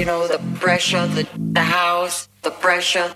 You 0.00 0.06
know, 0.06 0.26
the 0.26 0.38
pressure, 0.58 1.06
the 1.06 1.28
the 1.52 1.60
house, 1.60 2.30
the 2.40 2.50
pressure, 2.50 3.14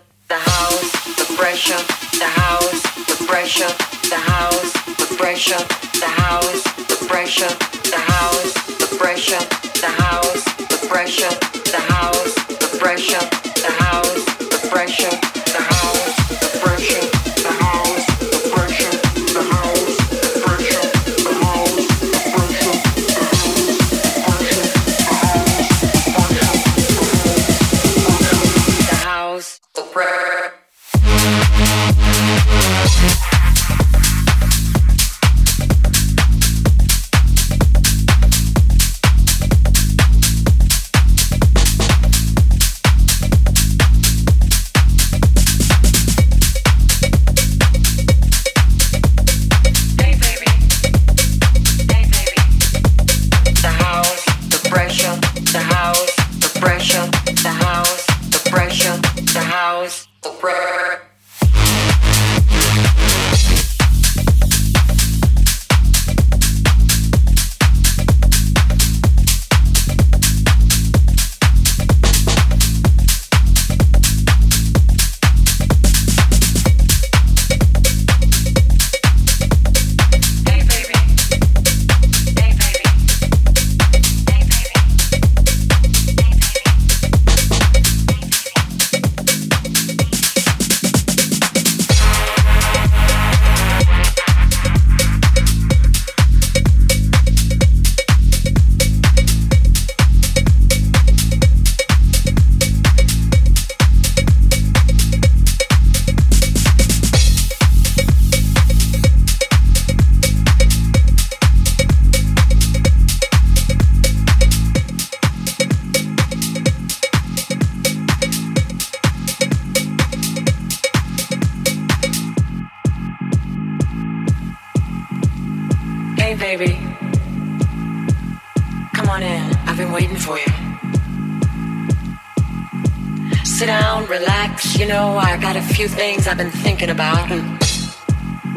things 136.24 136.32
I've 136.32 136.38
been 136.38 136.62
thinking 136.62 136.90
about, 136.90 137.30
and 137.30 137.42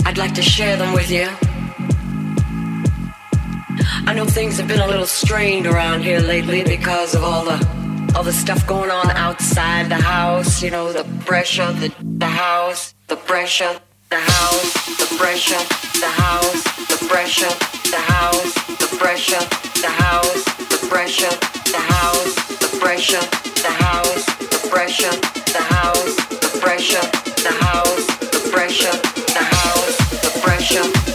I'd 0.06 0.18
like 0.18 0.34
to 0.36 0.42
share 0.42 0.78
them 0.78 0.94
with 0.94 1.12
you. 1.12 1.28
I 4.06 4.14
know 4.14 4.26
things 4.26 4.58
have 4.58 4.68
been 4.68 4.80
a 4.80 4.88
little 4.88 5.06
strained 5.06 5.66
around 5.66 6.02
here 6.04 6.20
lately 6.20 6.64
because 6.64 7.14
of 7.14 7.24
all 7.24 7.44
the 7.44 7.60
all 8.16 8.24
the 8.24 8.32
stuff 8.34 8.66
going 8.66 8.90
on 8.90 9.10
outside 9.12 9.90
the 9.90 10.02
house, 10.02 10.64
you 10.64 10.72
know, 10.72 10.94
the 10.94 11.04
pressure, 11.26 11.72
the 11.74 11.94
the 12.18 12.26
house, 12.26 12.94
the 13.08 13.18
pressure, 13.18 13.74
the 14.10 14.20
house, 14.20 14.74
the 15.02 15.18
pressure, 15.18 15.64
the 16.00 16.12
house, 16.24 16.64
the 16.92 17.00
pressure, 17.10 17.54
the 17.92 18.02
house, 18.14 18.54
the 18.82 18.98
pressure, 18.98 19.44
the 19.84 19.92
house, 20.04 20.44
the 20.72 20.88
pressure, 20.88 21.36
the 21.76 21.84
house, 21.94 22.36
the 22.64 22.78
pressure, 22.80 23.26
the 23.66 23.74
house, 23.84 24.26
the 24.54 24.70
pressure, 24.70 25.16
the 25.52 25.64
house, 25.64 25.77
pressure, 26.78 27.10
the 27.42 27.58
house, 27.66 28.06
the 28.20 28.50
pressure, 28.52 28.92
the 29.34 29.42
house, 29.42 29.98
the 30.22 30.40
pressure, 30.42 31.07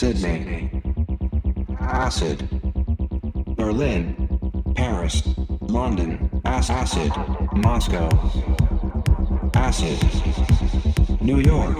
Sydney, 0.00 0.70
acid, 1.78 2.48
Berlin, 3.54 4.72
Paris, 4.74 5.22
London, 5.60 6.40
acid, 6.46 7.12
Moscow, 7.52 8.08
acid, 9.52 9.98
New 11.20 11.40
York, 11.40 11.76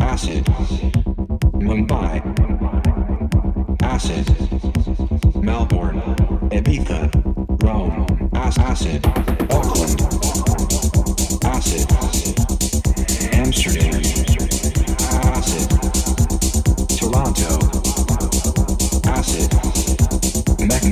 acid, 0.00 0.46
Mumbai, 1.60 2.22
acid, 3.82 4.26
Melbourne, 5.44 6.00
Ibiza, 6.48 7.12
Rome, 7.62 8.30
acid, 8.32 9.04
Auckland, 9.50 10.00
acid, 11.44 11.92
Amsterdam. 13.34 14.23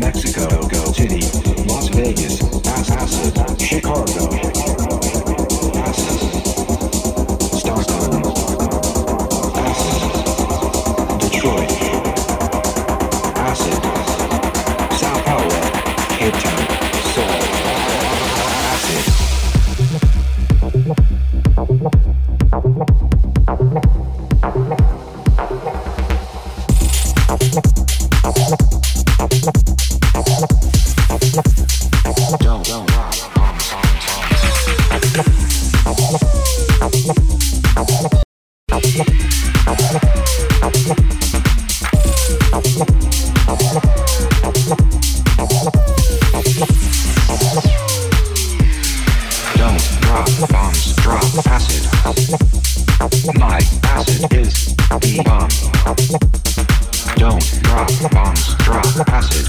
Mexico, 0.02 0.48
Go 0.68 0.92
City, 0.92 1.20
Las 1.68 1.88
Vegas, 1.90 2.40
As- 2.74 2.90
Acid, 2.90 3.56
Chicago. 3.58 4.71
Don't 54.92 55.00
drop 57.62 57.88
bombs, 58.12 58.54
drop 58.56 58.84
acid. 59.08 59.48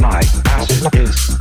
My 0.00 0.22
acid 0.46 0.94
is 0.94 1.31